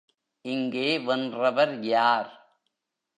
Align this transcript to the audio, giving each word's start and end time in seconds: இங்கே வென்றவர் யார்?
இங்கே 0.45 0.99
வென்றவர் 0.99 1.73
யார்? 1.83 2.31